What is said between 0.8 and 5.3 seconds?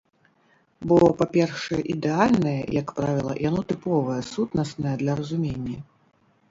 Бо, па-першае, ідэальнае, як правіла, яно тыповае, сутнаснае для